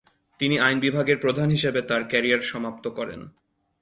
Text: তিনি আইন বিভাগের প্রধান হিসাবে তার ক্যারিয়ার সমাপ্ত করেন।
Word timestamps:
তিনি 0.39 0.55
আইন 0.59 0.77
বিভাগের 0.79 1.17
প্রধান 1.17 1.49
হিসাবে 1.49 1.81
তার 1.81 2.01
ক্যারিয়ার 2.07 2.41
সমাপ্ত 2.41 2.85
করেন। 2.89 3.21